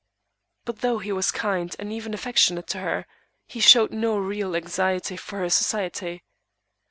But 0.65 0.79
though 0.79 0.97
he 0.97 1.11
was 1.11 1.29
kind, 1.29 1.75
and 1.77 1.93
even 1.93 2.15
affectionate 2.15 2.65
to 2.69 2.79
her, 2.79 3.05
he 3.45 3.59
showed 3.59 3.91
no 3.91 4.17
real 4.17 4.55
anxiety 4.55 5.15
for 5.15 5.37
her 5.37 5.49
society. 5.51 6.23